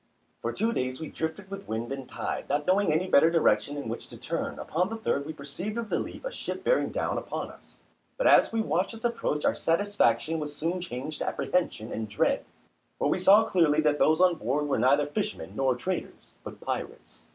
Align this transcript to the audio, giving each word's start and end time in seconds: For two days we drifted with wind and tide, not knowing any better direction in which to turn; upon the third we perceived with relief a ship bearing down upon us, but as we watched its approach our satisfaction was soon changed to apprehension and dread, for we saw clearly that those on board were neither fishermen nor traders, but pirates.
For 0.41 0.51
two 0.51 0.73
days 0.73 0.99
we 0.99 1.09
drifted 1.09 1.51
with 1.51 1.67
wind 1.67 1.91
and 1.91 2.09
tide, 2.09 2.49
not 2.49 2.65
knowing 2.65 2.91
any 2.91 3.07
better 3.07 3.29
direction 3.29 3.77
in 3.77 3.87
which 3.87 4.07
to 4.07 4.17
turn; 4.17 4.57
upon 4.57 4.89
the 4.89 4.95
third 4.95 5.27
we 5.27 5.31
perceived 5.33 5.77
with 5.77 5.91
relief 5.91 6.25
a 6.25 6.31
ship 6.31 6.63
bearing 6.63 6.89
down 6.89 7.19
upon 7.19 7.51
us, 7.51 7.77
but 8.17 8.25
as 8.25 8.51
we 8.51 8.61
watched 8.61 8.95
its 8.95 9.05
approach 9.05 9.45
our 9.45 9.53
satisfaction 9.53 10.39
was 10.39 10.55
soon 10.55 10.81
changed 10.81 11.19
to 11.19 11.27
apprehension 11.27 11.91
and 11.91 12.09
dread, 12.09 12.43
for 12.97 13.09
we 13.11 13.19
saw 13.19 13.43
clearly 13.43 13.79
that 13.81 13.99
those 13.99 14.21
on 14.21 14.37
board 14.37 14.67
were 14.67 14.79
neither 14.79 15.05
fishermen 15.05 15.53
nor 15.55 15.75
traders, 15.75 16.33
but 16.43 16.59
pirates. 16.59 17.19